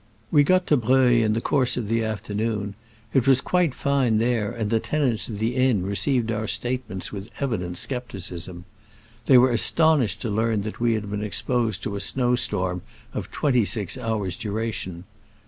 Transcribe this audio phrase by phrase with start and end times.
[0.31, 2.73] We got to Breuil in the course of the afternoon:
[3.13, 7.11] it was quite fine there, and the tenants of the inn received our state ments
[7.11, 8.65] with evident skepticism.
[9.27, 9.41] They MONSIEUR FAVRB.
[9.43, 12.81] were astonished to learn that we had been exposed to a snow storm
[13.13, 15.03] of twen ty six hours' duration.